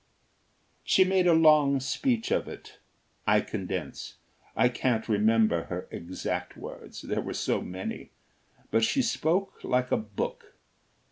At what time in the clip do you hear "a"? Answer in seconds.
1.27-1.35, 9.91-9.97